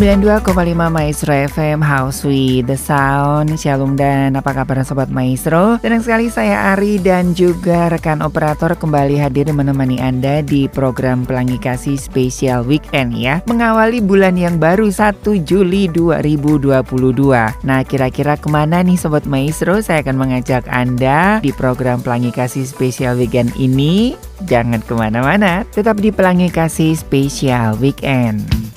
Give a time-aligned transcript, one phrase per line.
[0.00, 0.56] 92,5
[0.88, 3.52] Maestro FM House with the Sound.
[3.60, 5.76] Shalom dan apa kabar Sobat Maestro?
[5.84, 11.60] Senang sekali saya Ari dan juga rekan operator kembali hadir menemani Anda di program Pelangi
[11.60, 13.44] Kasih Spesial Weekend ya.
[13.44, 16.80] Mengawali bulan yang baru 1 Juli 2022
[17.60, 19.84] Nah kira-kira ke mana nih Sobat Maestro?
[19.84, 24.16] Saya akan mengajak Anda di program Pelangi Kasih Spesial Weekend ini.
[24.48, 28.69] Jangan ke mana-mana Tetap di Pelangi Kasih Spesial Weekend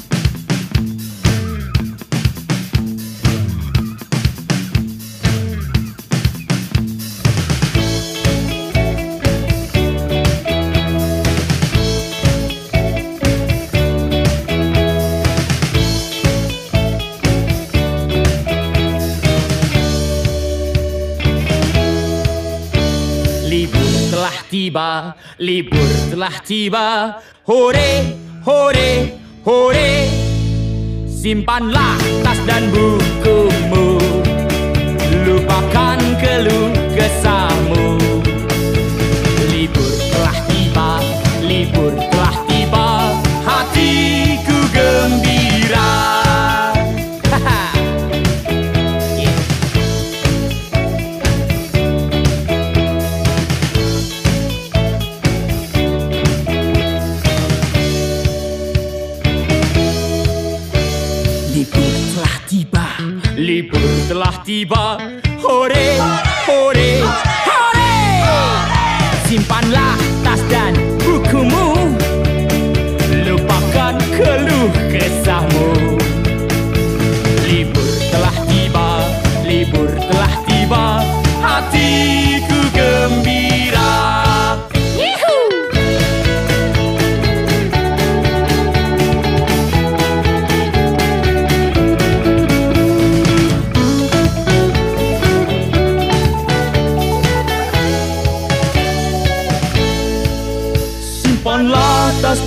[24.73, 26.87] tiba, libur telah tiba.
[27.45, 27.91] Hore,
[28.41, 28.91] hore,
[29.45, 29.93] hore.
[31.05, 34.01] Simpanlah tas dan bukumu.
[35.29, 36.62] Lupakan keluh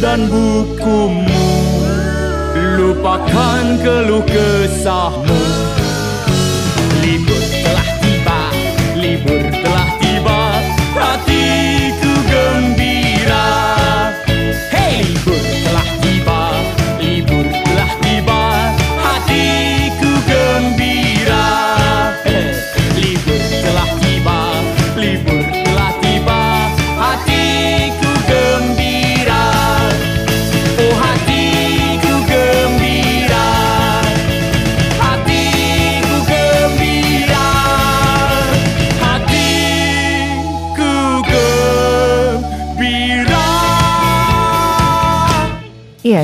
[0.01, 1.49] dan bukumu.
[2.77, 5.66] Lupakan keluh kesahmu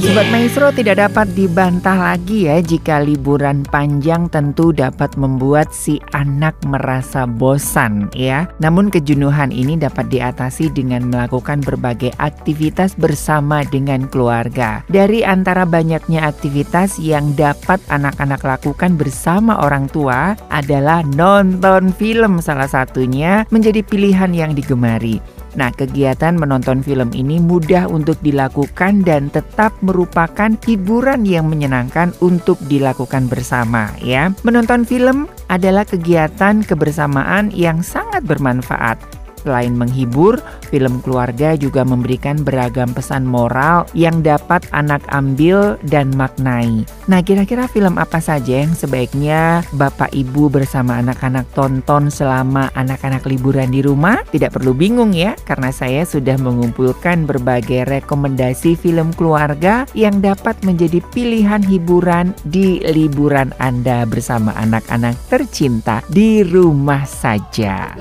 [0.03, 6.59] Sobat Maestro tidak dapat dibantah lagi ya jika liburan panjang tentu dapat membuat si anak
[6.67, 8.51] merasa bosan ya.
[8.59, 14.83] Namun kejenuhan ini dapat diatasi dengan melakukan berbagai aktivitas bersama dengan keluarga.
[14.91, 22.67] Dari antara banyaknya aktivitas yang dapat anak-anak lakukan bersama orang tua adalah nonton film salah
[22.67, 25.42] satunya menjadi pilihan yang digemari.
[25.53, 32.57] Nah, kegiatan menonton film ini mudah untuk dilakukan dan tetap merupakan hiburan yang menyenangkan untuk
[32.67, 34.33] dilakukan bersama ya.
[34.49, 39.22] Menonton film adalah kegiatan kebersamaan yang sangat bermanfaat.
[39.43, 40.39] Selain menghibur,
[40.71, 46.87] film keluarga juga memberikan beragam pesan moral yang dapat anak ambil dan maknai.
[47.11, 53.75] Nah, kira-kira film apa saja yang sebaiknya Bapak Ibu bersama anak-anak tonton selama anak-anak liburan
[53.75, 54.23] di rumah?
[54.31, 61.03] Tidak perlu bingung ya, karena saya sudah mengumpulkan berbagai rekomendasi film keluarga yang dapat menjadi
[61.11, 67.99] pilihan hiburan di liburan Anda bersama anak-anak tercinta di rumah saja.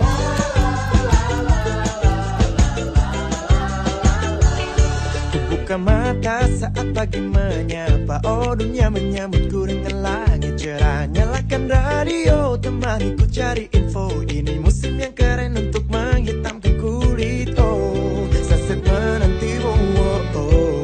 [5.72, 8.20] Membuka mata saat pagi menyapa.
[8.28, 11.08] Oh dunia menyambutku dengan langit cerah.
[11.08, 14.12] Nyalakan radio temani ku cari info.
[14.28, 17.56] Ini musim yang keren untuk menghitamkan kulit.
[17.56, 20.84] Oh sunset menantimu oh, oh, oh.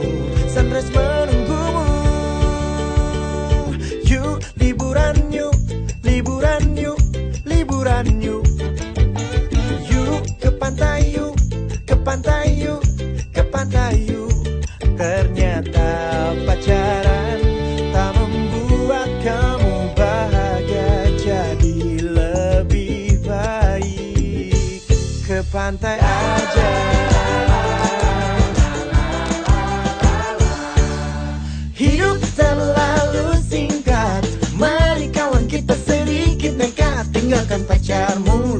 [0.56, 1.88] Sunrise menunggumu.
[4.08, 5.52] You liburan You
[6.00, 6.96] Liburan You
[7.44, 8.40] Liburan You
[9.92, 11.36] You ke pantai You
[11.84, 12.47] Ke pantai
[14.98, 15.94] Ternyata
[16.42, 17.38] pacaran
[17.94, 24.82] tak membuat kamu bahagia Jadi lebih baik.
[25.22, 26.72] Ke pantai aja.
[31.78, 34.26] Hidup terlalu singkat.
[34.58, 37.06] Mari kawan kita sedikit nekat.
[37.14, 38.58] Tinggalkan pacarmu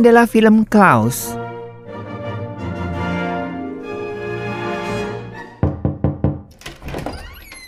[0.00, 0.24] adalah
[0.72, 1.36] Klaus.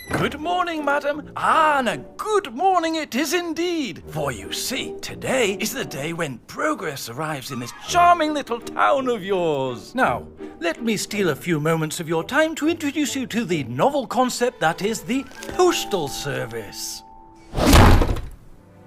[0.09, 1.29] Good morning, madam.
[1.37, 4.01] Ah, and a good morning it is indeed.
[4.09, 9.09] For you see, today is the day when progress arrives in this charming little town
[9.09, 9.93] of yours.
[9.93, 10.25] Now,
[10.59, 14.07] let me steal a few moments of your time to introduce you to the novel
[14.07, 17.03] concept that is the Postal Service.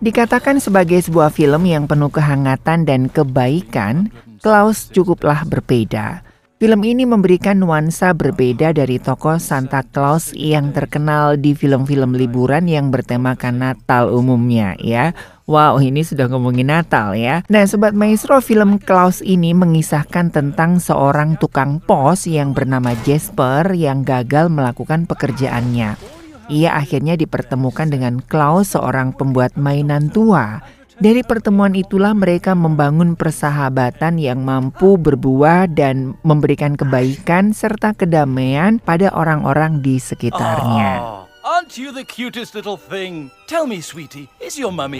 [0.07, 6.23] Dikatakan sebagai sebuah film yang penuh kehangatan dan kebaikan, Klaus cukuplah berbeda.
[6.63, 12.95] Film ini memberikan nuansa berbeda dari tokoh Santa Claus yang terkenal di film-film liburan yang
[12.95, 15.11] bertemakan Natal umumnya ya.
[15.51, 17.43] Wow, ini sudah ngomongin Natal ya.
[17.51, 24.07] Nah, Sobat Maestro, film Klaus ini mengisahkan tentang seorang tukang pos yang bernama Jasper yang
[24.07, 26.16] gagal melakukan pekerjaannya.
[26.47, 30.63] Ia akhirnya dipertemukan dengan Klaus, seorang pembuat mainan tua.
[30.97, 39.13] Dari pertemuan itulah mereka membangun persahabatan yang mampu berbuah dan memberikan kebaikan serta kedamaian pada
[39.13, 41.05] orang-orang di sekitarnya.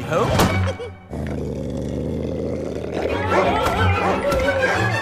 [0.05, 0.29] Home?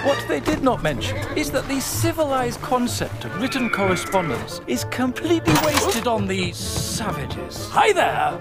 [0.05, 5.55] What they did not mention is that the civilized concept of written correspondence is completely
[5.65, 7.71] wasted on these savages.
[7.71, 8.33] Hi there!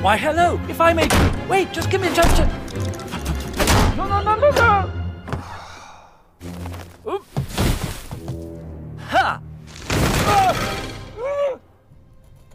[0.00, 1.08] Why, hello, if I may.
[1.46, 2.46] Wait, just give me a chance to.
[3.98, 4.90] No, no, no, no, no!
[8.98, 9.42] Ha!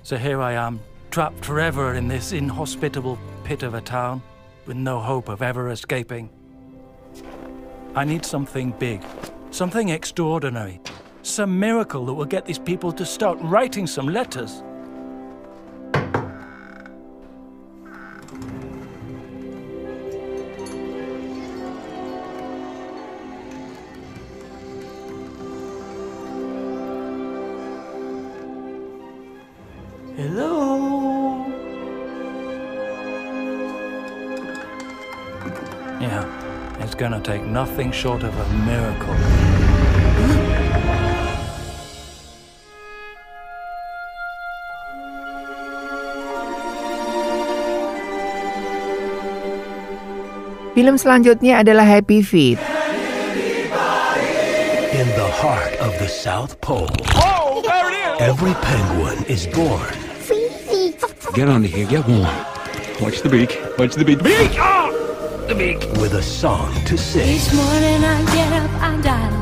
[0.02, 0.80] So here I am,
[1.12, 4.24] trapped forever in this inhospitable pit of a town,
[4.70, 6.30] with no hope of ever escaping.
[7.96, 9.02] I need something big,
[9.50, 10.80] something extraordinary,
[11.24, 14.62] some miracle that will get these people to start writing some letters.
[37.10, 39.18] Gonna take nothing short of a miracle.
[50.78, 52.62] Film selanjutnya adalah Happy Feet.
[54.94, 58.22] In the heart of the South Pole, Oh, there it is!
[58.22, 59.90] every penguin is born
[61.34, 62.30] Get under here, get warm.
[63.02, 63.58] Watch the beak.
[63.80, 64.20] Watch the beak.
[64.22, 64.60] Beak!
[64.60, 64.79] Ah!
[65.50, 65.82] The beak.
[65.98, 67.26] with a song to sing.
[67.26, 69.34] Each morning I get up, I dial.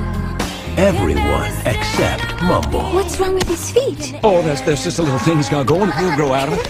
[0.79, 2.95] Everyone except Mumble.
[2.95, 4.15] What's wrong with his feet?
[4.23, 5.91] Oh, there's, there's just a little thing he's got going.
[5.99, 6.63] We'll grow out of it.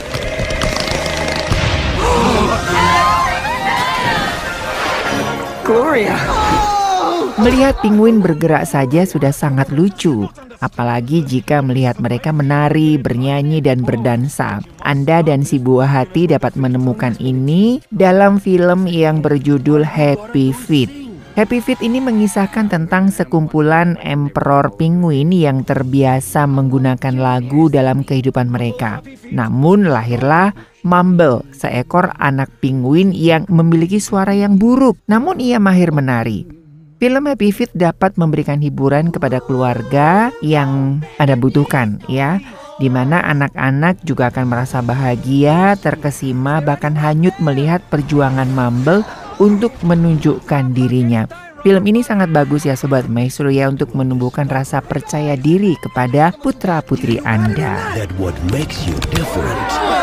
[7.38, 10.25] Melihat penguin bergerak saja sudah sangat lucu,
[10.60, 14.62] apalagi jika melihat mereka menari, bernyanyi, dan berdansa.
[14.82, 20.90] Anda dan si buah hati dapat menemukan ini dalam film yang berjudul Happy Feet.
[21.38, 29.06] Happy Feet ini mengisahkan tentang sekumpulan emperor penguin yang terbiasa menggunakan lagu dalam kehidupan mereka.
[29.30, 36.57] Namun lahirlah Mumble, seekor anak penguin yang memiliki suara yang buruk, namun ia mahir menari.
[36.98, 42.42] Film Happy Feet dapat memberikan hiburan kepada keluarga yang Anda butuhkan ya
[42.82, 49.06] di mana anak-anak juga akan merasa bahagia, terkesima, bahkan hanyut melihat perjuangan Mumble
[49.38, 51.47] untuk menunjukkan dirinya.
[51.66, 57.18] Film ini sangat bagus ya Sobat Maestro ya untuk menumbuhkan rasa percaya diri kepada putra-putri
[57.26, 57.98] Anda.
[57.98, 59.58] That what makes you different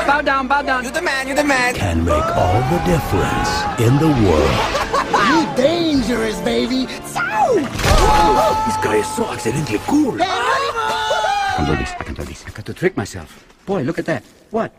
[0.04, 0.82] Bow down, bow down.
[0.82, 1.74] You're the man, you're the man.
[1.78, 4.58] can make all the difference in the world.
[5.24, 6.86] You dangerous, baby.
[6.86, 10.14] This guy is so accidentally cool.
[10.20, 11.90] I can do this.
[11.98, 12.44] I can do this.
[12.46, 13.30] I got to trick myself.
[13.66, 14.22] Boy, look at that.
[14.50, 14.70] What?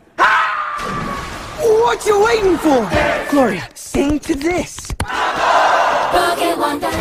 [1.60, 2.88] What you waiting for?
[3.28, 4.92] Gloria, sing to this.
[6.12, 6.92] Pocket Wonder.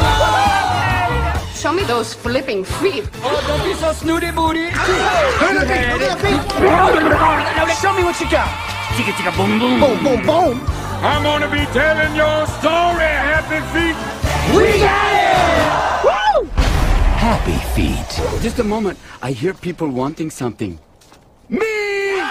[1.53, 3.09] Show me those flipping feet.
[3.23, 4.69] Oh, don't be so snooty booty.
[4.69, 6.41] Turn the beat, turn the beat.
[7.81, 8.47] Show me what you got.
[8.95, 9.79] Chicka chicka boom boom.
[9.81, 10.55] Boom, boom, boom.
[11.01, 13.97] I'm gonna be telling your story, Happy Feet.
[14.53, 16.05] We got it.
[16.05, 16.47] Woo!
[17.17, 18.09] Happy Feet.
[18.41, 18.97] Just a moment.
[19.21, 20.79] I hear people wanting something.
[21.49, 22.21] Me!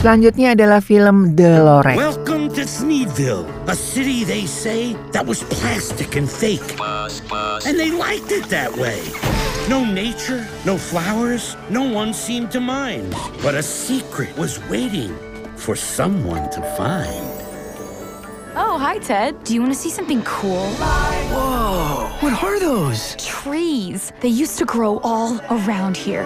[0.00, 2.25] Selanjutnya adalah film The Lorek.
[2.56, 6.80] Welcome to Sneedville, a city they say that was plastic and fake.
[6.80, 9.02] And they liked it that way.
[9.68, 13.14] No nature, no flowers, no one seemed to mind.
[13.42, 15.14] But a secret was waiting
[15.56, 17.26] for someone to find.
[18.56, 19.44] Oh, hi, Ted.
[19.44, 20.66] Do you want to see something cool?
[20.66, 23.16] Whoa, what are those?
[23.16, 24.12] Trees.
[24.20, 26.24] They used to grow all around here.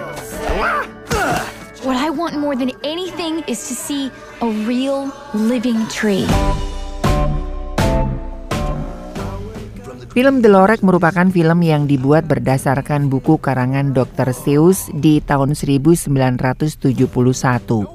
[1.81, 4.13] What I want more than anything is to see
[4.45, 6.29] a real living tree.
[10.13, 14.37] Film The Lorek merupakan film yang dibuat berdasarkan buku karangan Dr.
[14.37, 16.85] Seuss di tahun 1971.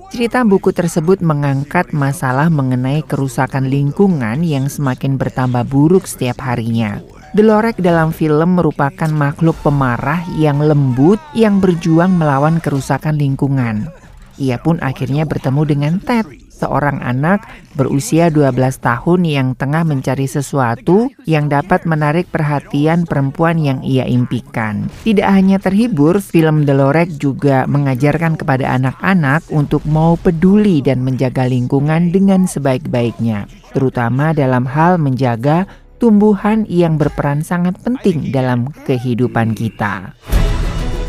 [0.09, 7.05] Cerita buku tersebut mengangkat masalah mengenai kerusakan lingkungan yang semakin bertambah buruk setiap harinya.
[7.35, 13.91] The Lorek dalam film merupakan makhluk pemarah yang lembut yang berjuang melawan kerusakan lingkungan.
[14.39, 17.43] Ia pun akhirnya bertemu dengan Ted, seorang anak
[17.75, 24.87] berusia 12 tahun yang tengah mencari sesuatu yang dapat menarik perhatian perempuan yang ia impikan.
[25.03, 31.51] Tidak hanya terhibur, film The Lorek juga mengajarkan kepada anak-anak untuk mau peduli dan menjaga
[31.51, 35.67] lingkungan dengan sebaik-baiknya, terutama dalam hal menjaga
[36.05, 40.13] tumbuhan yang berperan sangat penting dalam kehidupan kita.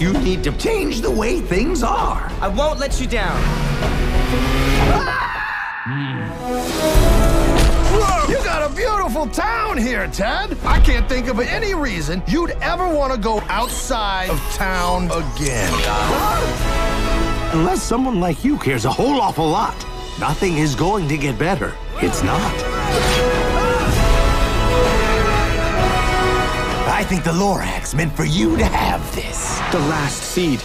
[0.00, 2.32] You need to change the way things are.
[2.40, 3.36] I won't let you down.
[8.24, 10.56] You got a beautiful town here, Ted.
[10.64, 15.76] I can't think of any reason you'd ever want to go outside of town again.
[17.52, 19.76] Unless someone like you cares a whole awful lot,
[20.16, 21.76] nothing is going to get better.
[22.00, 23.35] It's not.
[26.96, 29.58] I think the Lorax meant for you to have this.
[29.70, 30.62] The last seed.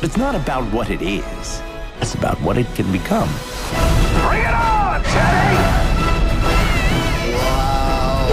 [0.00, 1.60] It's not about what it is.
[2.00, 3.28] It's about what it can become.
[4.22, 5.56] Bring it on, Teddy!
[7.34, 8.28] Wow!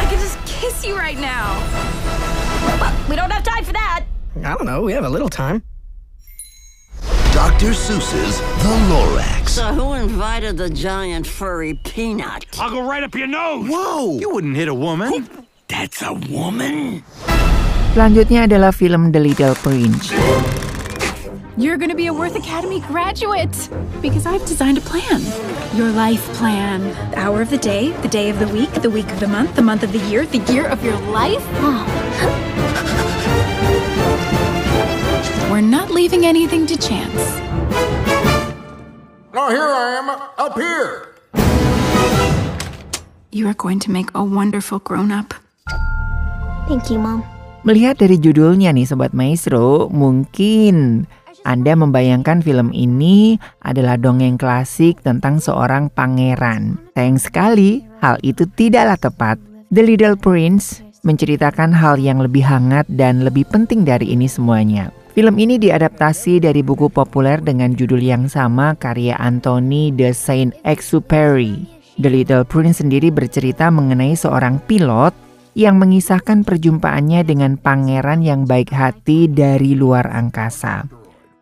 [0.00, 1.60] I could just kiss you right now.
[3.10, 4.06] We don't have time for that.
[4.36, 5.62] I don't know, we have a little time.
[7.36, 7.76] Dr.
[7.76, 9.50] Seuss's The Lorax.
[9.50, 12.46] So who invited the giant furry peanut?
[12.58, 13.68] I'll go right up your nose.
[13.68, 14.16] Whoa!
[14.16, 15.28] You wouldn't hit a woman.
[15.68, 17.04] That's a woman?
[17.92, 20.16] Selanjutnya adalah film The Little Prince.
[21.60, 23.52] You're going to be a Worth Academy graduate
[24.00, 25.20] because I've designed a plan.
[25.76, 26.88] Your life plan.
[27.12, 29.60] The hour of the day, the day of the week, the week of the month,
[29.60, 31.44] the month of the year, the year of your life.
[31.60, 32.65] Oh.
[35.46, 37.38] We're not leaving anything to chance.
[39.30, 40.10] Now here I am,
[40.42, 41.14] up here.
[43.30, 45.38] You are going to make a wonderful grown up.
[46.66, 47.22] Thank you, Mom.
[47.62, 51.06] Melihat dari judulnya nih Sobat Maestro, mungkin
[51.46, 56.74] Anda membayangkan film ini adalah dongeng klasik tentang seorang pangeran.
[56.98, 59.38] Sayang sekali, hal itu tidaklah tepat.
[59.70, 64.90] The Little Prince menceritakan hal yang lebih hangat dan lebih penting dari ini semuanya.
[65.16, 71.64] Film ini diadaptasi dari buku populer dengan judul yang sama karya Anthony de Saint-Exupéry.
[71.96, 75.16] The Little Prince sendiri bercerita mengenai seorang pilot
[75.56, 80.84] yang mengisahkan perjumpaannya dengan pangeran yang baik hati dari luar angkasa.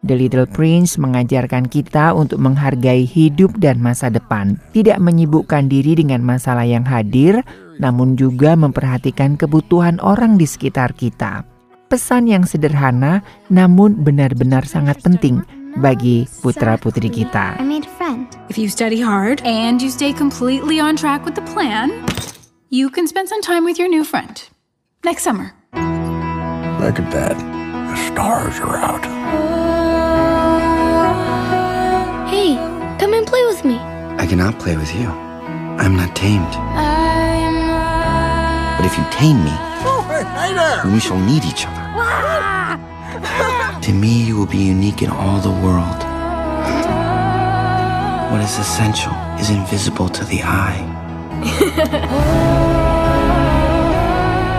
[0.07, 6.23] The Little Prince mengajarkan kita untuk menghargai hidup dan masa depan, tidak menyibukkan diri dengan
[6.23, 7.43] masalah yang hadir,
[7.83, 11.54] namun juga memperhatikan kebutuhan orang di sekitar kita.
[11.95, 13.23] Pesan yang sederhana,
[13.55, 15.47] namun benar-benar sangat penting
[15.79, 17.55] bagi putra-putri kita.
[17.55, 18.27] I made a friend.
[18.51, 22.03] If you study hard and you stay completely on track with the plan,
[22.67, 24.43] you can spend some time with your new friend
[25.07, 25.55] next summer.
[26.83, 27.39] Look at that.
[27.39, 29.07] The stars are out.
[32.27, 32.59] Hey,
[32.99, 33.79] come and play with me.
[34.19, 35.07] I cannot play with you.
[35.79, 36.59] I'm not tamed.
[38.83, 39.55] But if you tame me,
[40.83, 41.84] then we shall need each other.
[43.85, 46.01] To me, you will be unique in all the world.
[48.33, 50.81] What is essential is invisible to the eye.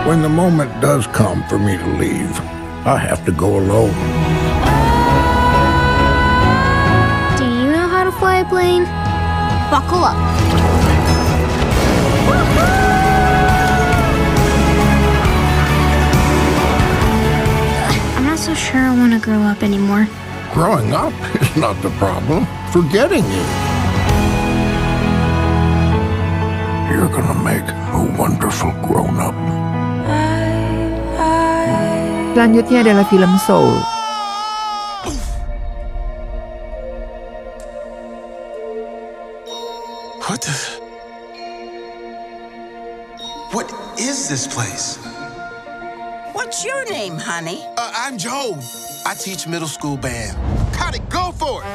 [0.08, 2.40] When the moment does come for me to leave,
[2.86, 3.96] I have to go alone.
[7.40, 8.84] Do you know how to fly a plane?
[9.72, 10.45] Buckle up.
[18.46, 20.08] So sure I want to grow up anymore.
[20.54, 22.46] Growing up is not the problem.
[22.70, 23.50] Forgetting it.
[26.94, 29.34] You're gonna make a wonderful grown up.
[32.38, 33.82] Selanjutnya adalah film Soul.
[40.30, 40.54] What the?
[43.50, 45.02] What is this place?
[46.56, 47.60] What's your name, honey?
[47.76, 48.56] Uh, I'm Joe.
[49.04, 50.40] I teach middle school band.
[50.72, 51.68] Got it, go for it!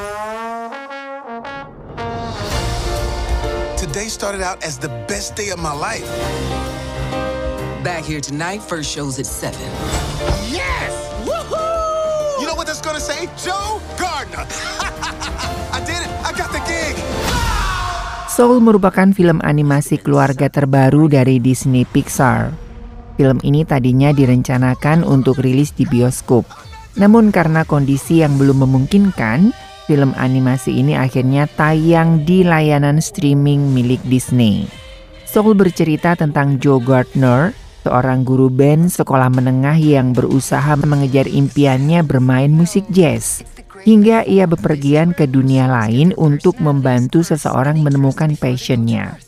[3.76, 6.08] Today started out as the best day of my life.
[7.84, 9.52] Back here tonight, first show's at 7.
[10.48, 10.96] Yes!
[11.28, 12.40] Woohoo!
[12.40, 13.28] You know what that's gonna say?
[13.36, 14.48] Joe Gardner.
[15.76, 16.08] I did it.
[16.24, 16.96] I got the gig.
[18.32, 22.69] Soul merupakan film animasi keluarga terbaru dari Disney Pixar.
[23.20, 26.48] Film ini tadinya direncanakan untuk rilis di bioskop.
[26.96, 29.52] Namun karena kondisi yang belum memungkinkan,
[29.84, 34.64] film animasi ini akhirnya tayang di layanan streaming milik Disney.
[35.28, 37.52] Soul bercerita tentang Joe Gardner,
[37.84, 43.44] seorang guru band sekolah menengah yang berusaha mengejar impiannya bermain musik jazz.
[43.84, 49.20] Hingga ia bepergian ke dunia lain untuk membantu seseorang menemukan passionnya.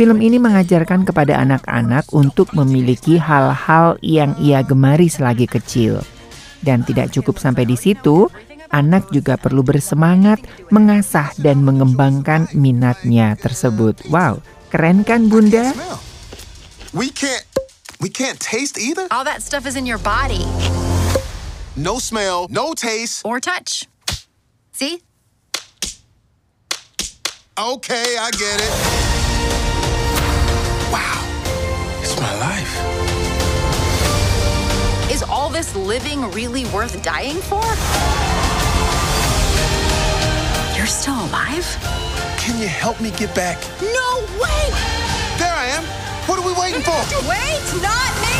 [0.00, 6.00] Film ini mengajarkan kepada anak-anak untuk memiliki hal-hal yang ia gemari selagi kecil.
[6.64, 8.32] Dan tidak cukup sampai di situ,
[8.72, 10.40] anak juga perlu bersemangat
[10.72, 14.00] mengasah dan mengembangkan minatnya tersebut.
[14.08, 14.40] Wow,
[14.72, 15.76] keren kan Bunda?
[16.96, 17.44] We can't.
[18.00, 19.04] We can't taste either.
[19.12, 20.48] All that stuff is in your body.
[21.76, 23.20] No smell, no taste.
[23.20, 23.84] Or touch.
[24.72, 25.04] See?
[27.60, 28.99] Okay, I get it.
[35.60, 37.62] This living really worth dying for?
[40.74, 41.66] You're still alive?
[42.38, 43.58] Can you help me get back?
[43.82, 44.62] No way!
[45.36, 45.84] There I am.
[46.26, 46.92] What are we waiting for?
[47.28, 48.36] Wait, not me!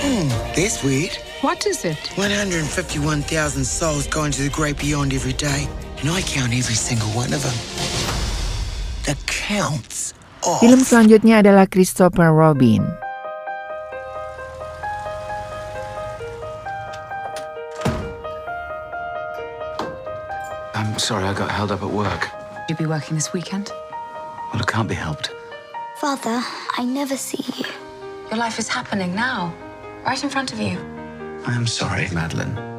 [0.00, 1.18] Hmm, this weird.
[1.42, 1.98] What is it?
[2.16, 7.34] 151,000 souls going to the great beyond every day, and I count every single one
[7.34, 7.58] of them.
[9.04, 10.23] The counts off.
[10.44, 12.84] Film selanjutnya adalah Christopher Robin.
[20.76, 22.28] I'm sorry, I got held up at work.
[22.68, 23.72] You be working this weekend?
[24.52, 25.32] Well, it can't be helped.
[25.96, 26.44] Father,
[26.76, 27.64] I never see you.
[28.28, 29.48] Your life is happening now,
[30.04, 30.76] right in front of you.
[31.48, 32.73] I am sorry, Madeline.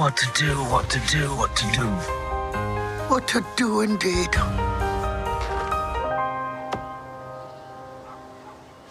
[0.00, 1.84] What to do, what to do, what to do.
[3.12, 4.32] What to do indeed.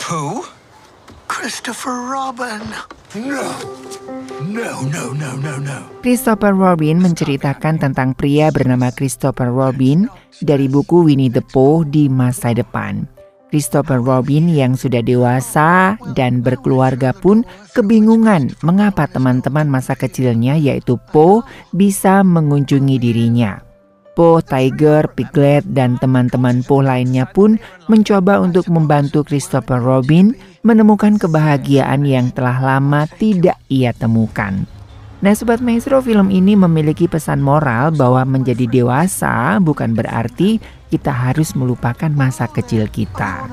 [0.06, 0.46] Who?
[1.26, 2.62] Christopher Robin.
[3.18, 3.58] No.
[4.46, 5.82] No, no, no, no, no.
[6.06, 10.06] Christopher Robin menceritakan tentang pria bernama Christopher Robin
[10.46, 13.19] dari buku Winnie the Pooh di masa depan.
[13.50, 17.42] Christopher Robin yang sudah dewasa dan berkeluarga pun
[17.74, 21.42] kebingungan mengapa teman-teman masa kecilnya yaitu Po
[21.74, 23.62] bisa mengunjungi dirinya.
[24.14, 27.56] Po, Tiger, Piglet, dan teman-teman Po lainnya pun
[27.88, 34.79] mencoba untuk membantu Christopher Robin menemukan kebahagiaan yang telah lama tidak ia temukan.
[35.20, 41.60] Nah Sobat Maestro film ini memiliki pesan moral bahwa menjadi dewasa bukan berarti kita harus
[41.60, 43.52] melupakan masa kecil kita.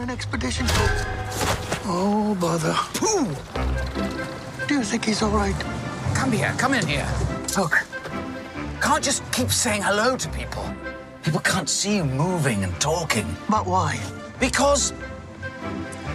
[1.91, 2.71] Oh, bother.
[2.95, 3.27] Pooh!
[4.71, 5.59] Do you think he's all right?
[6.15, 7.11] Come here, come in here.
[7.59, 7.83] Look,
[8.79, 10.71] can't just keep saying hello to people.
[11.27, 13.27] People can't see you moving and talking.
[13.51, 13.99] But why?
[14.39, 14.95] Because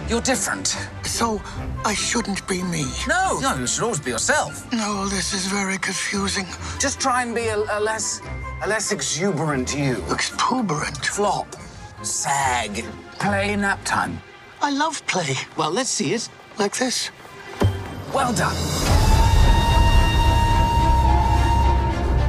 [0.08, 0.76] you're different.
[1.04, 1.40] So,
[1.84, 2.84] I shouldn't be me?
[3.08, 4.70] No, no, you should always be yourself.
[4.72, 6.46] No, this is very confusing.
[6.78, 8.20] Just try and be a, a less,
[8.62, 10.02] a less exuberant you.
[10.10, 11.04] Exuberant?
[11.04, 11.56] Flop,
[12.02, 12.84] sag,
[13.18, 14.20] play nap time.
[14.60, 15.34] I love play.
[15.56, 16.28] Well, let's see it.
[16.58, 17.10] Like this.
[18.14, 18.56] Well done.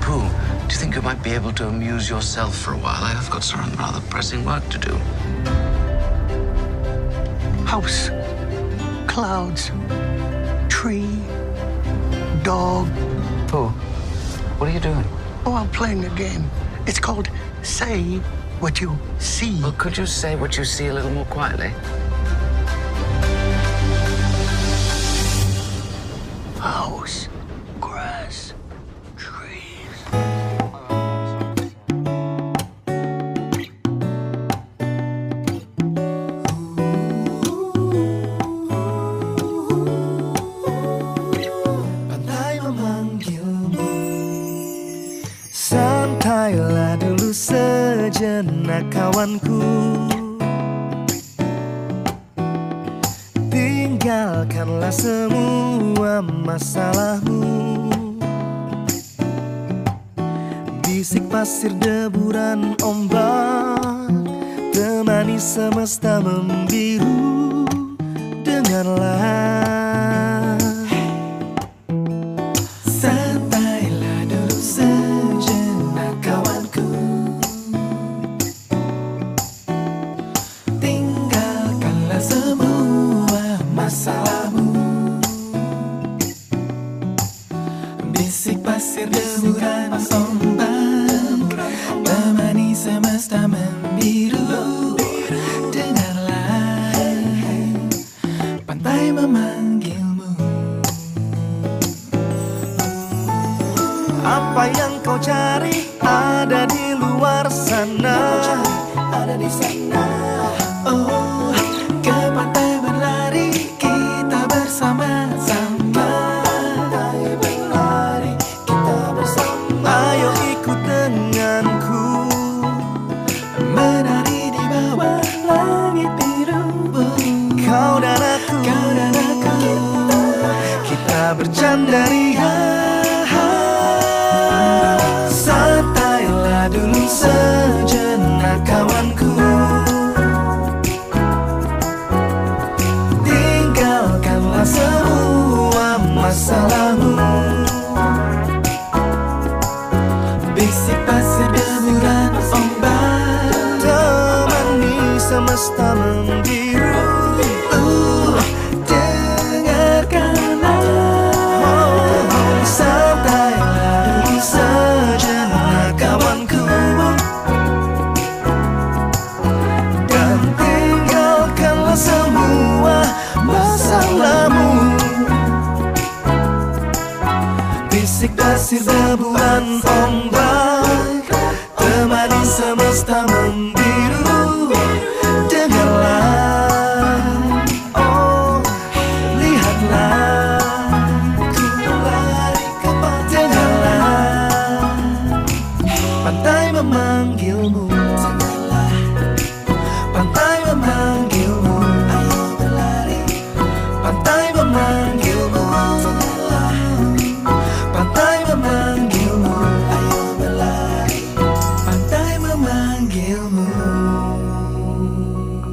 [0.02, 0.28] Pooh,
[0.68, 3.04] do you think you might be able to amuse yourself for a while?
[3.04, 5.63] I have got some rather pressing work to do.
[7.74, 8.12] House.
[9.08, 9.72] Clouds.
[10.70, 11.10] Tree.
[12.44, 12.86] Dog.
[13.48, 13.70] Pooh,
[14.60, 15.04] what are you doing?
[15.44, 16.52] Oh, I'm playing a game.
[16.86, 17.32] It's called
[17.64, 18.18] Say
[18.60, 19.60] What You See.
[19.60, 21.72] Well, could you say what you see a little more quietly?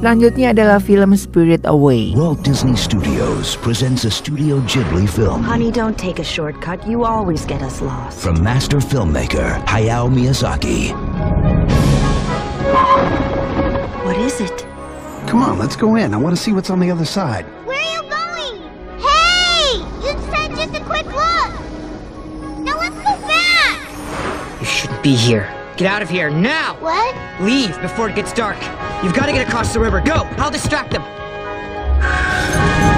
[0.01, 2.17] Selanjutnya adalah film Spirit Away.
[2.17, 6.81] Walt Disney Studios presents a Studio Ghibli film Honey, don't take a shortcut.
[6.89, 8.17] You always get us lost.
[8.17, 10.89] from master filmmaker Hayao Miyazaki.
[14.01, 14.65] What is it?
[15.29, 16.17] Come on, let's go in.
[16.17, 17.45] I want to see what's on the other side.
[17.69, 18.57] Where are you going?
[18.97, 19.85] Hey!
[20.01, 21.51] You said just a quick look!
[22.65, 23.85] Now let's go back!
[24.57, 25.45] You shouldn't be here.
[25.77, 26.73] Get out of here now!
[26.81, 27.13] What?
[27.45, 28.57] Leave before it gets dark.
[29.01, 30.01] You've got to get across the river.
[30.01, 30.29] Go!
[30.37, 31.01] I'll distract them.
[32.01, 32.91] Mommy!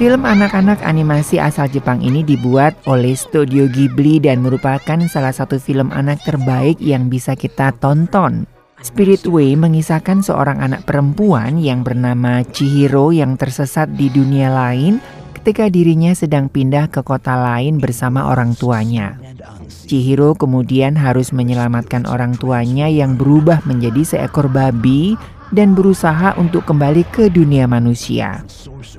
[0.00, 5.92] Film anak-anak animasi asal Jepang ini dibuat oleh Studio Ghibli dan merupakan salah satu film
[5.92, 8.48] anak terbaik yang bisa kita tonton.
[8.80, 15.04] Spirit Way mengisahkan seorang anak perempuan yang bernama Chihiro yang tersesat di dunia lain
[15.40, 19.16] ketika dirinya sedang pindah ke kota lain bersama orang tuanya.
[19.88, 25.16] Chihiro kemudian harus menyelamatkan orang tuanya yang berubah menjadi seekor babi
[25.48, 28.44] dan berusaha untuk kembali ke dunia manusia.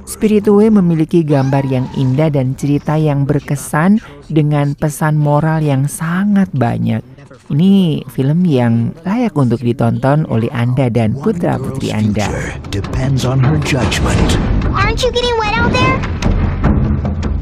[0.09, 7.05] Spiritue memiliki gambar yang indah dan cerita yang berkesan dengan pesan moral yang sangat banyak.
[7.53, 12.27] Ini film yang layak untuk ditonton oleh Anda dan putra-putri Anda.
[12.73, 14.41] Depends on her judgment.
[14.73, 16.20] Aren't you getting wet out there?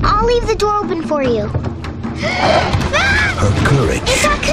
[0.02, 1.48] I'll leave the door open for you.
[3.40, 4.49] Her courage.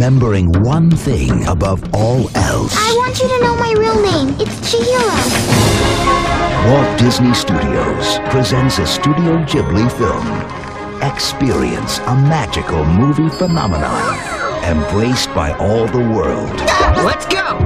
[0.00, 2.74] Remembering one thing above all else.
[2.74, 4.34] I want you to know my real name.
[4.40, 5.12] It's Chihiro.
[6.70, 10.26] Walt Disney Studios presents a Studio Ghibli film.
[11.02, 14.16] Experience a magical movie phenomenon
[14.64, 16.58] embraced by all the world.
[17.04, 17.58] Let's go!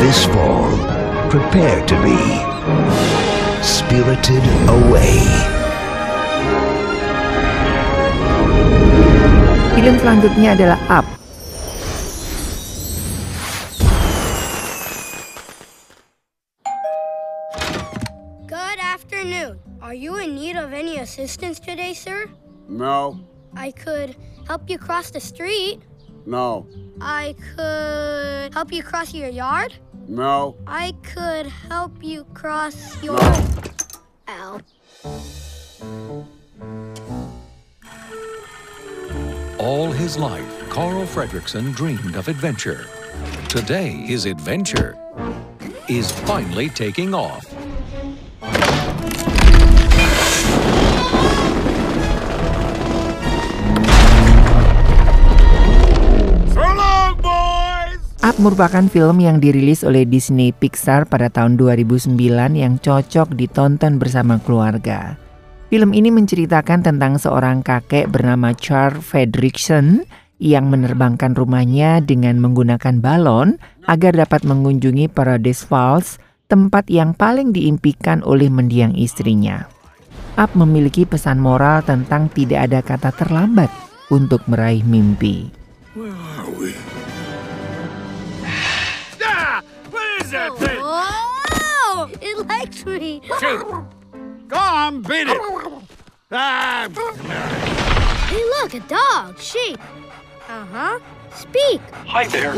[0.00, 0.69] This fall,
[1.30, 2.18] prepare to be
[3.62, 5.22] spirited away.
[9.78, 11.06] Film selanjutnya adalah Up.
[18.46, 19.62] Good afternoon.
[19.78, 22.26] Are you in need of any assistance today, sir?
[22.66, 23.22] No,
[23.54, 24.18] I could
[24.50, 25.78] help you cross the street.
[26.26, 26.66] no,
[27.00, 29.78] I could help you cross your yard.
[30.08, 30.56] No.
[30.66, 33.18] I could help you cross your.
[34.28, 34.60] Ow.
[39.58, 42.86] All his life, Carl Fredrickson dreamed of adventure.
[43.48, 44.96] Today, his adventure
[45.88, 47.44] is finally taking off.
[58.40, 62.16] Merupakan film yang dirilis oleh Disney Pixar pada tahun 2009
[62.56, 65.20] yang cocok ditonton bersama keluarga.
[65.68, 70.02] Film ini menceritakan tentang seorang kakek bernama Charles Fredrickson
[70.40, 76.16] yang menerbangkan rumahnya dengan menggunakan balon agar dapat mengunjungi Paradise Falls,
[76.48, 79.68] tempat yang paling diimpikan oleh mendiang istrinya.
[80.40, 83.70] Up memiliki pesan moral tentang tidak ada kata terlambat
[84.08, 85.52] untuk meraih mimpi.
[85.94, 86.89] Where are we?
[90.30, 90.78] Is that thing?
[90.80, 93.20] Oh, it likes me.
[93.40, 93.66] Shoot!
[94.46, 95.40] Go on, beat it!
[96.30, 96.88] Ah!
[98.28, 99.40] Hey, look, a dog.
[99.40, 99.78] Sheep.
[100.48, 101.00] Uh huh.
[101.34, 101.80] Speak.
[102.06, 102.54] Hi there.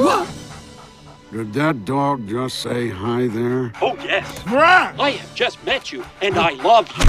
[1.33, 3.73] Did that dog just say hi there?
[3.81, 4.47] Oh, yes.
[4.47, 5.01] Run!
[5.01, 7.05] I have just met you, and I love you.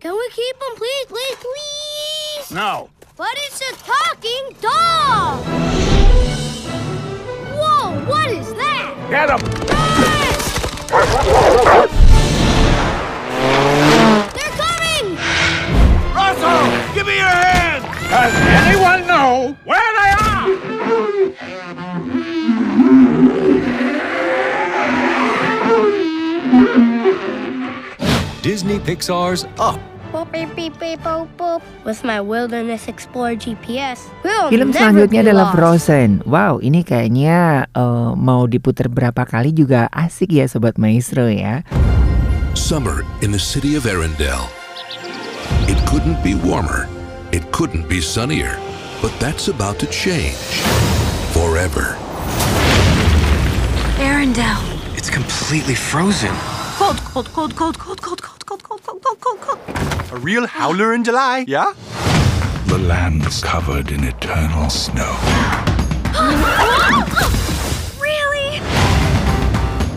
[0.00, 2.50] Can we keep him, please, please, please?
[2.50, 2.90] No.
[3.16, 5.91] But it's a talking dog.
[9.12, 9.36] Get him!
[14.32, 15.06] They're coming!
[16.14, 17.84] Russell, give me your hand!
[18.08, 18.32] Does
[18.64, 20.48] anyone know where they are?
[28.40, 29.91] Disney Pixar's Up.
[31.82, 35.56] With my Wilderness Explorer GPS, we'll Film selanjutnya adalah.
[35.56, 36.20] Frozen.
[36.28, 41.64] Wow, ini kayaknya eh, mau diputar berapa kali juga asik ya Sobat Maestro ya.
[42.52, 44.52] Summer in the city of Arendelle.
[45.64, 46.84] It couldn't be warmer.
[47.32, 48.60] It couldn't be sunnier.
[49.00, 50.36] But that's about to change.
[51.32, 51.96] Forever.
[53.96, 54.60] Arendelle.
[54.92, 56.61] It's completely frozen.
[56.82, 60.12] Cold, cold, cold, cold, cold, cold, cold, cold, cold, cold, cold, cold, cold.
[60.12, 61.74] A real howler in July, yeah?
[62.66, 65.16] The land's covered in eternal snow.
[68.00, 68.56] really?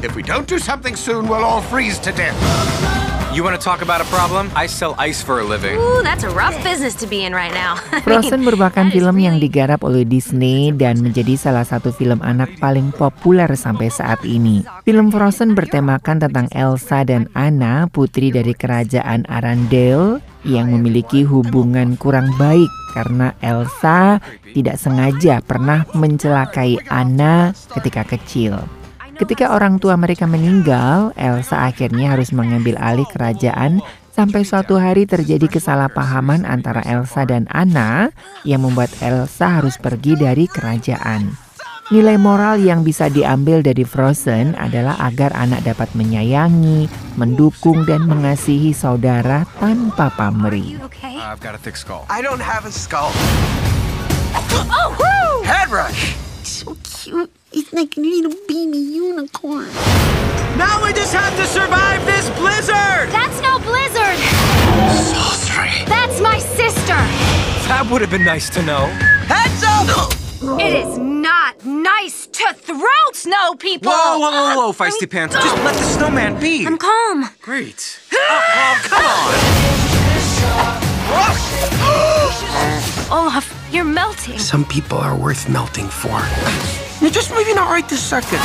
[0.06, 3.15] If we don't do something soon, we'll all freeze to death.
[3.36, 4.48] You want to talk about a problem?
[4.56, 5.76] I sell ice for a living.
[5.76, 7.76] Ooh, that's a rough business to be in right now.
[8.08, 13.52] Frozen merupakan film yang digarap oleh Disney dan menjadi salah satu film anak paling populer
[13.60, 14.64] sampai saat ini.
[14.88, 22.32] Film Frozen bertemakan tentang Elsa dan Anna, putri dari kerajaan Arendelle yang memiliki hubungan kurang
[22.40, 24.24] baik karena Elsa
[24.56, 28.64] tidak sengaja pernah mencelakai Anna ketika kecil.
[29.16, 33.80] Ketika orang tua mereka meninggal, Elsa akhirnya harus mengambil alih kerajaan
[34.12, 38.12] sampai suatu hari terjadi kesalahpahaman antara Elsa dan Anna
[38.44, 41.32] yang membuat Elsa harus pergi dari kerajaan.
[41.94, 48.74] Nilai moral yang bisa diambil dari Frozen adalah agar anak dapat menyayangi, mendukung, dan mengasihi
[48.74, 50.82] saudara tanpa pamrih.
[50.82, 50.90] Uh,
[51.22, 52.10] I've got a thick skull.
[52.10, 53.14] I don't have a skull.
[54.66, 55.46] Oh, woo!
[55.46, 56.25] Head rush.
[57.76, 57.92] So cute.
[57.92, 59.68] It's like a little baby unicorn.
[60.58, 63.10] Now we just have to survive this blizzard.
[63.12, 64.18] That's no blizzard!
[65.44, 65.84] Sorry.
[65.86, 66.96] That's my sister!
[67.68, 68.88] That would have been nice to know.
[69.28, 70.14] Heads up!
[70.60, 73.92] It is not nice to throw snow people.
[73.92, 75.36] Whoa, whoa, whoa, whoa, feisty pants.
[75.36, 76.66] Just let the snowman be.
[76.66, 77.30] I'm calm.
[77.42, 78.00] Great.
[78.14, 79.06] Oh, oh, come
[83.12, 83.22] on.
[83.26, 84.40] Olaf, you're melting.
[84.40, 86.22] Some people are worth melting for.
[87.02, 88.40] You're just moving not right this second.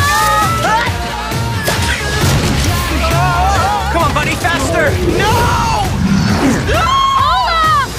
[3.92, 4.90] Come on, buddy, faster!
[5.18, 5.86] No!
[6.76, 7.90] Olaf!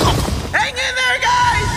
[0.52, 1.68] Hang in there, guys!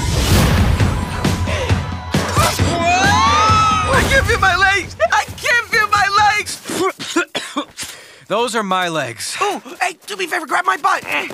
[3.86, 4.96] I can't feel my legs!
[5.12, 8.26] I can't feel my legs!
[8.28, 9.36] Those are my legs.
[9.40, 11.04] Oh, hey, do me a favor, grab my butt.
[11.06, 11.28] Eh.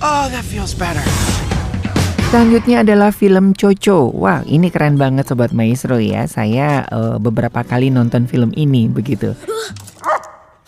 [0.00, 1.27] Oh, that feels better.
[2.28, 4.12] Selanjutnya adalah film Coco.
[4.12, 6.28] Wah, ini keren banget Sobat Maestro ya.
[6.28, 9.32] Saya uh, beberapa kali nonton film ini begitu.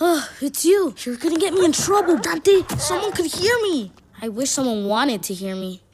[0.01, 0.96] Oh, it's you.
[1.05, 2.64] You're gonna get me in trouble, Dante.
[2.81, 3.92] Someone could hear me.
[4.25, 5.85] I wish someone wanted to hear me.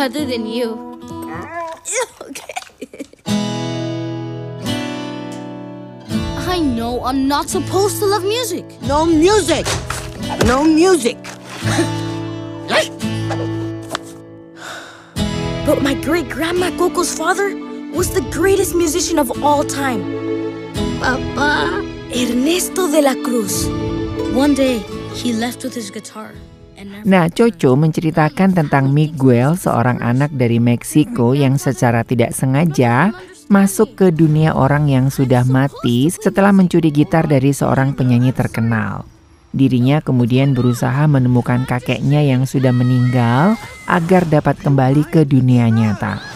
[0.00, 0.72] Other than you.
[2.24, 2.56] okay.
[6.48, 8.64] I know I'm not supposed to love music.
[8.88, 9.68] No music.
[10.48, 11.20] No music.
[15.64, 17.56] But my great grandma Coco's father
[17.96, 20.04] was the greatest musician of all time.
[21.00, 21.80] Papa.
[22.12, 23.64] Ernesto de la Cruz.
[24.36, 24.84] One day,
[25.16, 26.36] he left with his guitar.
[27.08, 33.16] Nah, Coco menceritakan tentang Miguel, seorang anak dari Meksiko yang secara tidak sengaja
[33.48, 39.13] masuk ke dunia orang yang sudah mati setelah mencuri gitar dari seorang penyanyi terkenal.
[39.54, 43.54] Dirinya kemudian berusaha menemukan kakeknya yang sudah meninggal
[43.86, 46.34] agar dapat kembali ke dunia nyata.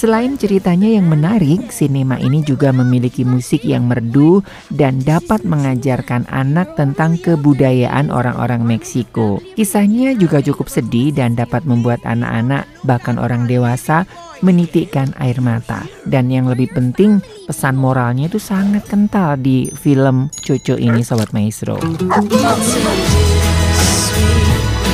[0.00, 4.40] Selain ceritanya yang menarik, sinema ini juga memiliki musik yang merdu
[4.72, 9.44] dan dapat mengajarkan anak tentang kebudayaan orang-orang Meksiko.
[9.60, 14.08] Kisahnya juga cukup sedih dan dapat membuat anak-anak, bahkan orang dewasa,
[14.40, 15.84] menitikkan air mata.
[16.08, 21.82] Dan yang lebih penting, pesan moralnya itu sangat kental di film Coco ini, Sobat Maestro.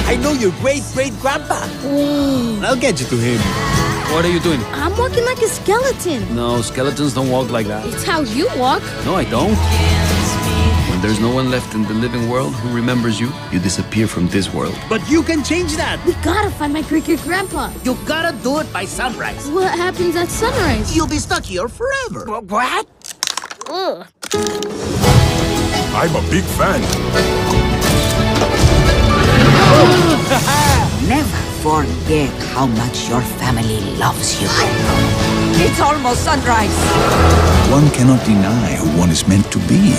[0.08, 1.60] I know your great great grandpa.
[2.64, 3.36] I'll get you to him.
[4.16, 4.64] What are you doing?
[4.72, 6.24] I'm walking like a skeleton.
[6.32, 7.84] No, skeletons don't walk like that.
[7.84, 8.80] It's how you walk.
[9.04, 9.52] No, I don't.
[11.06, 14.26] When there's no one left in the living world who remembers you, you disappear from
[14.26, 14.76] this world.
[14.88, 16.04] But you can change that.
[16.04, 17.70] We gotta find my great great grandpa.
[17.84, 19.48] You gotta do it by sunrise.
[19.48, 20.96] What happens at sunrise?
[20.96, 22.40] You'll be stuck here forever.
[22.40, 22.88] What?
[23.70, 24.04] Ugh.
[25.94, 26.80] I'm a big fan.
[31.06, 34.48] Never forget how much your family loves you.
[35.58, 36.76] It's almost sunrise.
[37.70, 39.94] One cannot deny who one is meant to be.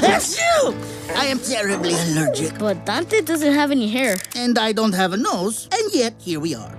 [0.00, 0.74] That's you!
[1.14, 2.58] I am terribly allergic.
[2.58, 4.16] But Dante doesn't have any hair.
[4.34, 6.74] And I don't have a nose, and yet here we are.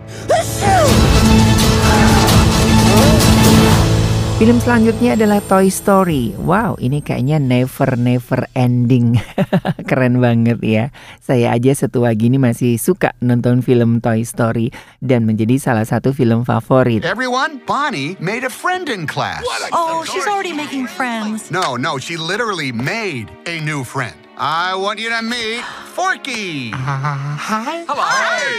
[4.41, 6.33] Film selanjutnya adalah Toy Story.
[6.41, 9.21] Wow, ini kayaknya never never ending.
[9.89, 10.89] Keren banget ya.
[11.21, 14.73] Saya aja setua gini masih suka nonton film Toy Story
[15.05, 17.05] dan menjadi salah satu film favorit.
[17.05, 19.45] Everyone, Bonnie made a friend in class.
[19.69, 21.53] Oh, she's already making friends.
[21.53, 24.17] No, no, she literally made a new friend.
[24.33, 25.61] I want you to meet
[25.93, 26.73] Forky.
[26.73, 27.85] Hi.
[27.85, 28.01] Hello.
[28.01, 28.49] Hi.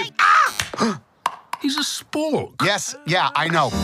[1.65, 2.63] He's a spork.
[2.63, 3.75] Yes, yeah, I know.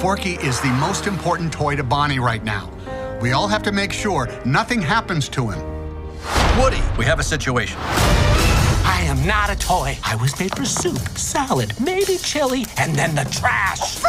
[0.00, 2.70] Forky is the most important toy to Bonnie right now.
[3.22, 5.58] We all have to make sure nothing happens to him.
[6.60, 7.78] Woody, we have a situation.
[7.80, 9.98] I am not a toy.
[10.04, 14.02] I was made for soup, salad, maybe chili, and then the trash.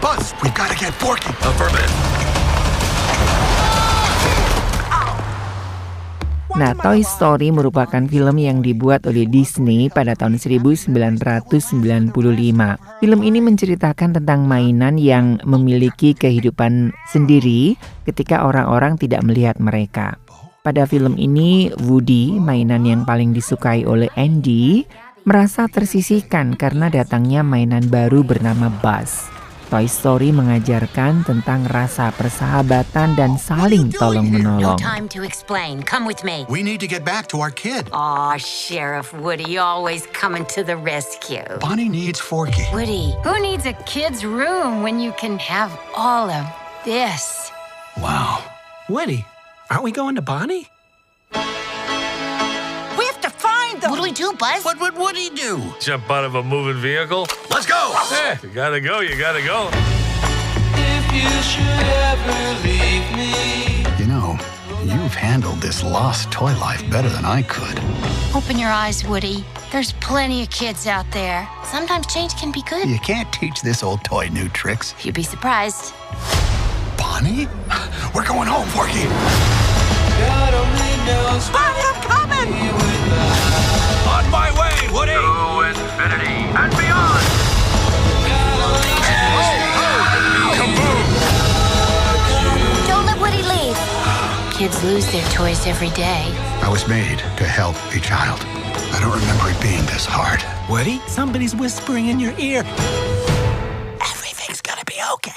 [0.00, 1.28] Buzz, we've got to get Forky.
[1.28, 2.25] Affirmative.
[6.56, 12.16] Nah, Toy Story merupakan film yang dibuat oleh Disney pada tahun 1995.
[12.96, 17.76] Film ini menceritakan tentang mainan yang memiliki kehidupan sendiri
[18.08, 20.16] ketika orang-orang tidak melihat mereka.
[20.64, 24.88] Pada film ini, Woody, mainan yang paling disukai oleh Andy,
[25.28, 29.35] merasa tersisihkan karena datangnya mainan baru bernama Buzz.
[29.66, 34.62] Toy Story mengajarkan tentang rasa persahabatan dan saling tolong menolong.
[34.62, 34.78] No menolong.
[34.78, 35.82] time to explain.
[35.82, 36.46] Come with me.
[36.46, 37.90] We need to get back to our kid.
[37.90, 41.42] Aw, Sheriff Woody always coming to the rescue.
[41.58, 42.62] Bonnie needs Forky.
[42.70, 46.46] Woody, who needs a kid's room when you can have all of
[46.86, 47.50] this?
[47.98, 48.44] Wow.
[48.88, 49.26] Woody,
[49.70, 50.70] aren't we going to Bonnie?
[54.16, 54.64] Do Buzz?
[54.64, 55.62] What would Woody do?
[55.78, 57.26] Jump out of a moving vehicle?
[57.50, 57.94] Let's go!
[58.12, 59.68] Eh, you gotta go, you gotta go.
[63.98, 64.38] You know,
[64.82, 67.78] you've handled this lost toy life better than I could.
[68.34, 69.44] Open your eyes, Woody.
[69.70, 71.46] There's plenty of kids out there.
[71.64, 72.88] Sometimes change can be good.
[72.88, 74.94] You can't teach this old toy new tricks.
[75.04, 75.92] You'd be surprised.
[76.96, 77.48] Bonnie?
[78.14, 79.04] We're going home, Forky.
[81.52, 83.65] Bonnie, I'm coming.
[84.26, 85.12] On my way, Woody!
[85.12, 87.22] To infinity and beyond!
[92.88, 93.78] Don't let Woody leave.
[94.52, 96.24] Kids lose their toys every day.
[96.60, 98.40] I was made to help a child.
[98.92, 100.42] I don't remember it being this hard.
[100.68, 102.64] Woody, somebody's whispering in your ear.
[104.00, 105.36] Everything's gonna be okay.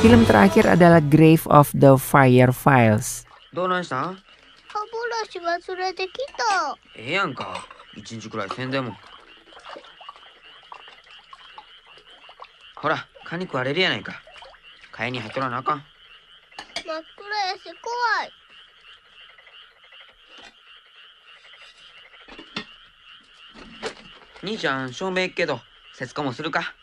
[0.00, 3.28] Film terakhir adalah Grave of the Fire Files.
[3.52, 6.78] どうなんした歯ブラシ忘れてきた。
[6.96, 7.66] ええやんか。
[7.94, 8.96] 一日くらい洗でも。
[12.76, 14.14] ほら、蚊に食われるやないか。
[14.90, 15.78] 買いに入っとらなあかん。
[15.78, 15.84] 真っ
[16.86, 17.02] 暗や
[17.56, 18.32] し怖い。
[24.42, 25.60] 兄ちゃん、照明けど、
[25.92, 26.74] 節子もするか。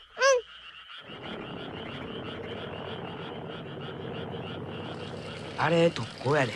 [5.58, 6.52] あれ、特攻やで。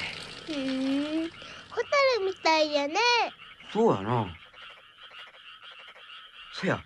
[0.47, 1.31] ふーん。
[1.71, 1.83] ホタ
[2.21, 2.95] ルみたいやね。
[3.73, 4.27] そうやな。
[6.53, 6.81] そや、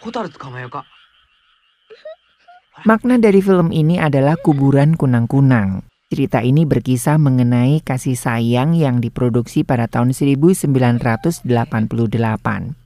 [0.00, 0.86] ホタル捕まえようか。
[2.84, 5.86] Makna dari film ini adalah kuburan kunang-kunang.
[6.12, 12.77] Cerita ini berkisah mengenai kasih sayang yang diproduksi pada tahun 1988.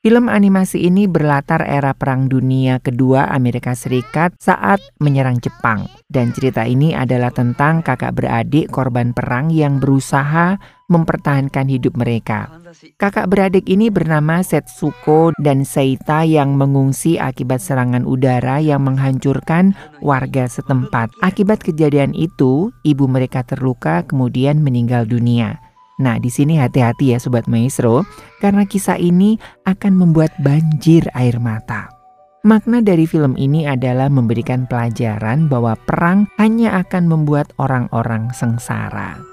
[0.00, 5.84] Film animasi ini berlatar era Perang Dunia Kedua Amerika Serikat saat menyerang Jepang.
[6.08, 10.56] Dan cerita ini adalah tentang kakak beradik korban perang yang berusaha
[10.88, 12.48] mempertahankan hidup mereka.
[12.96, 20.48] Kakak beradik ini bernama Setsuko dan Seita yang mengungsi akibat serangan udara yang menghancurkan warga
[20.48, 21.12] setempat.
[21.20, 25.60] Akibat kejadian itu, ibu mereka terluka kemudian meninggal dunia.
[26.00, 28.08] Nah, di sini hati-hati ya sobat maestro,
[28.40, 29.36] karena kisah ini
[29.68, 31.92] akan membuat banjir air mata.
[32.40, 39.20] Makna dari film ini adalah memberikan pelajaran bahwa perang hanya akan membuat orang-orang sengsara."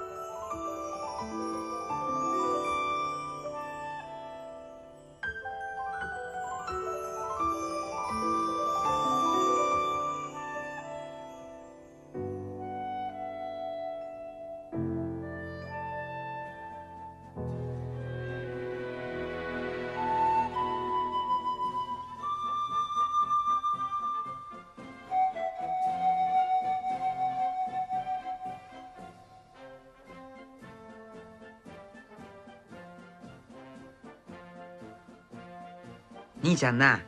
[36.42, 37.00] 兄ちゃんな。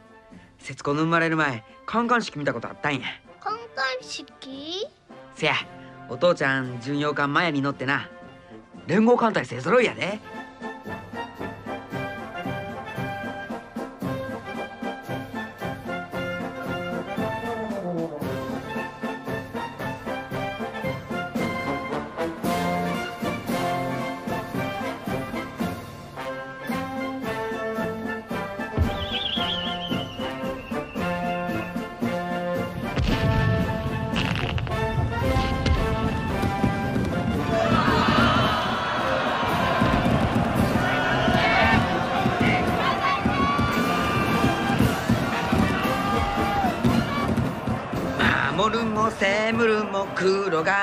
[0.59, 3.01] 節子の生まれる前カンカン式見たことあったんや。
[3.41, 4.87] カンカン式？
[5.35, 5.55] せや
[6.09, 8.09] お父ちゃん巡洋艦マヤに乗ってな。
[8.87, 10.18] 連合艦隊勢ぞろいやで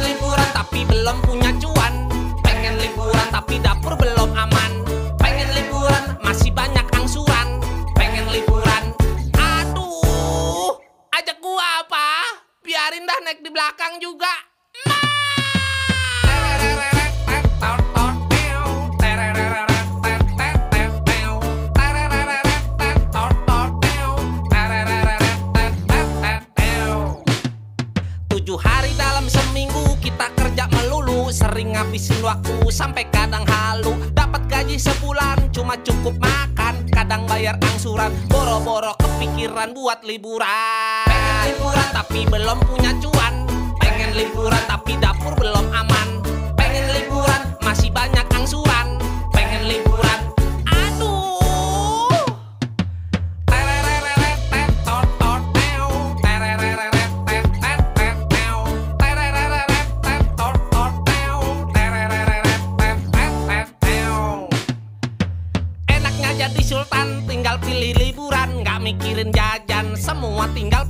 [0.00, 2.08] Pengen liburan tapi belum punya cuan.
[2.40, 4.72] Pengen liburan tapi dapur belum aman.
[5.20, 7.60] Pengen liburan masih banyak angsuran.
[7.92, 8.96] Pengen liburan.
[9.36, 10.80] Aduh,
[11.12, 12.32] ajak gua apa?
[12.64, 14.32] Biarin dah naik di belakang juga.
[14.72, 15.19] Tujuh
[31.30, 33.94] Sering ngabisin waktu sampai kadang halu.
[34.18, 36.90] Dapat gaji sebulan cuma cukup makan.
[36.90, 41.06] Kadang bayar angsuran Boro-boro kepikiran buat liburan.
[41.06, 43.46] Pengen liburan tapi belum punya cuan.
[43.78, 46.08] Pengen liburan tapi dapur belum aman.
[46.58, 48.69] Pengen liburan masih banyak angsuran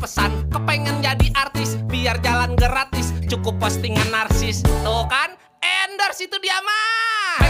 [0.01, 4.64] pesan Kepengen jadi artis biar jalan gratis Cukup postingan narsis.
[4.64, 7.49] Tuh kan endorse itu dia mah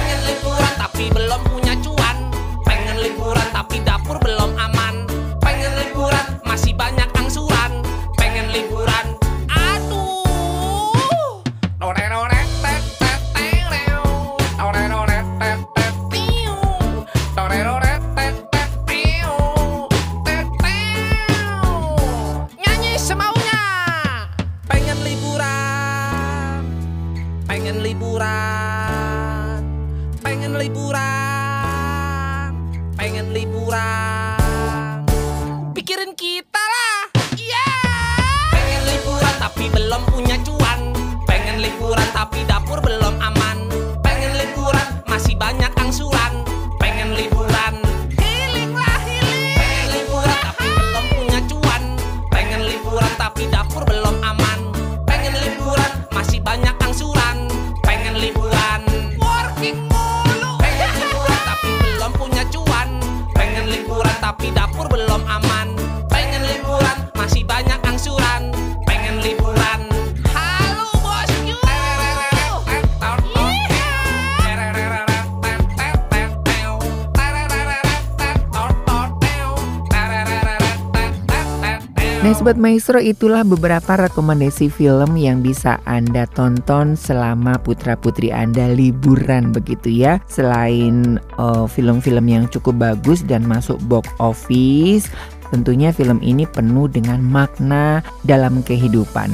[82.51, 89.87] Sobat Maestro itulah beberapa rekomendasi film yang bisa Anda tonton selama putra-putri Anda liburan begitu
[89.87, 90.19] ya.
[90.27, 95.07] Selain eh, film-film yang cukup bagus dan masuk box office
[95.55, 99.31] Tentunya film ini penuh dengan makna dalam kehidupan.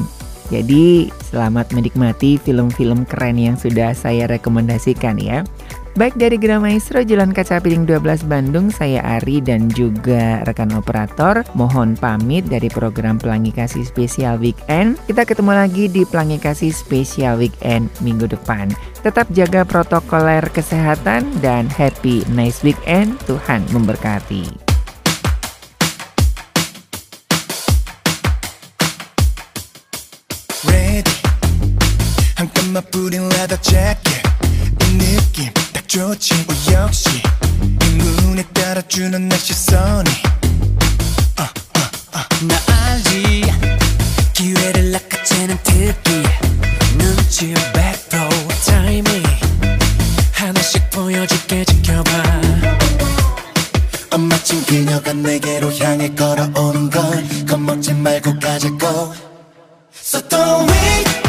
[0.52, 5.40] Jadi selamat menikmati film-film keren yang sudah saya rekomendasikan ya
[5.99, 11.43] Baik dari Gra Maestro Jalan Kaca Piring 12 Bandung, saya Ari dan juga rekan operator
[11.51, 14.95] mohon pamit dari program Pelangi Kasih Spesial Weekend.
[15.05, 18.71] Kita ketemu lagi di Pelangi Kasih Spesial Weekend minggu depan.
[19.03, 23.19] Tetap jaga protokoler kesehatan dan happy nice weekend.
[23.27, 24.71] Tuhan memberkati.
[30.69, 31.11] ready
[32.37, 34.24] 한땀만 뿌린 레더 재킷 이
[35.36, 36.34] 느낌 딱 좋지.
[36.48, 37.22] 어, 역시
[37.82, 37.88] 이
[38.22, 40.10] 눈에 따라주는 내 시선이.
[41.38, 41.48] 어, 어,
[42.14, 42.46] 어.
[42.46, 42.56] 나
[42.88, 43.42] 알지.
[44.32, 46.22] 기회를 낚아채는 특기.
[46.96, 48.30] 눈치 백프로
[48.66, 49.22] 타이밍
[50.32, 51.66] 하나씩 보여줄게.
[51.66, 52.10] 지켜봐.
[54.12, 59.14] 어, 마침 그녀가 내게로 향해 걸어오는 걸 겁먹지 말고 가자고.
[59.92, 61.25] So don't wait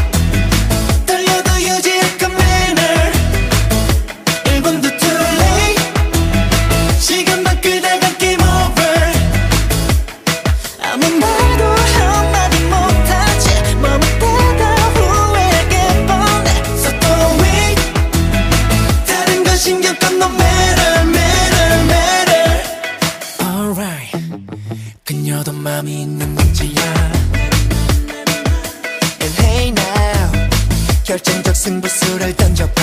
[31.68, 32.82] 승부수를 던져봐.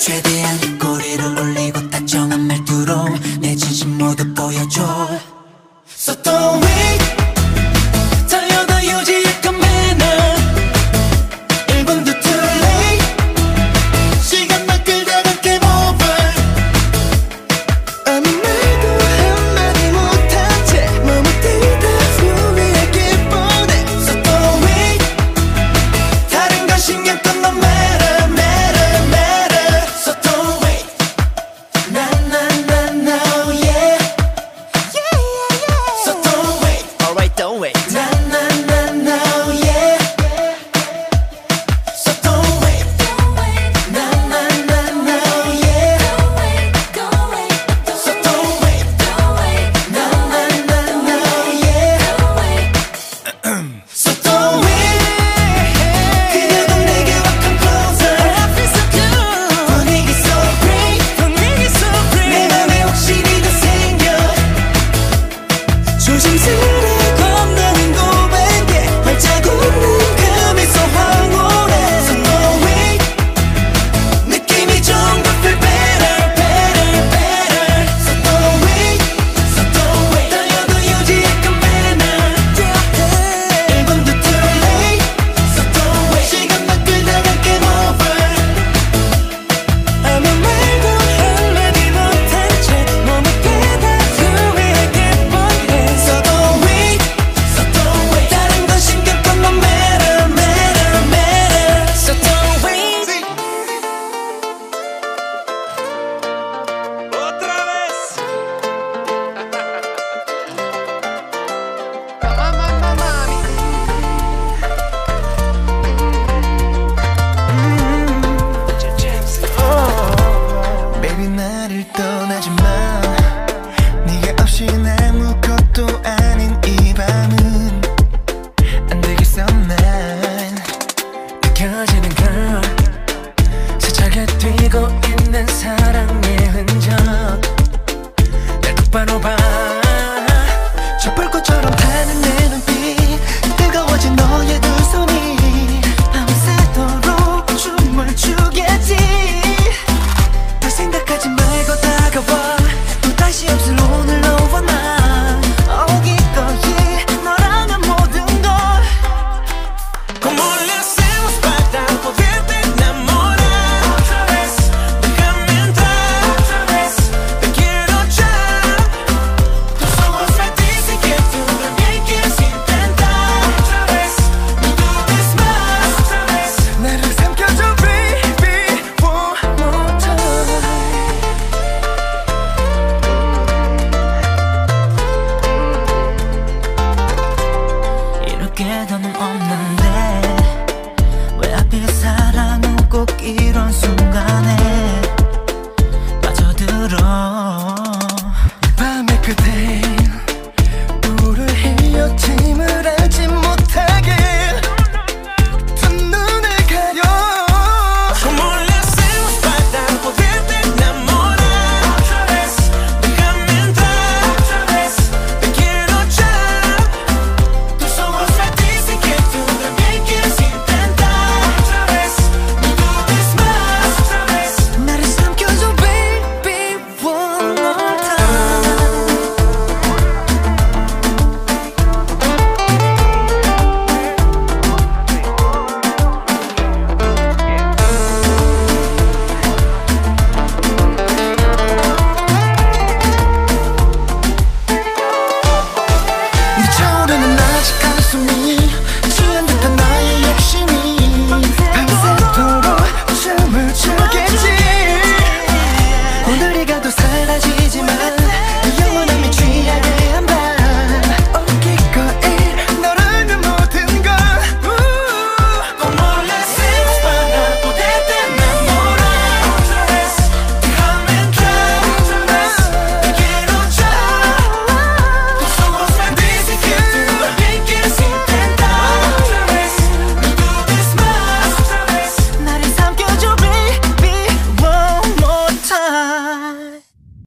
[0.00, 3.04] 최대한 꼬리를 올리고 다정한 말투로
[3.40, 5.08] 내 진심 모두 보여줘.
[5.86, 7.19] So don't wait.